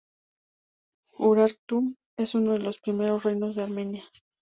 Urartu 1.19 1.85
es 2.17 2.33
uno 2.35 2.53
de 2.53 2.57
los 2.57 2.79
primeros 2.79 3.23
reinos 3.23 3.55
de 3.55 3.61
Armenia. 3.61 4.03